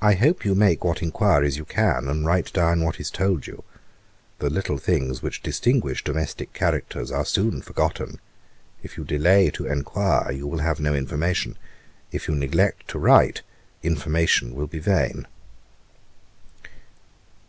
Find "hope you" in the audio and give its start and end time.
0.14-0.54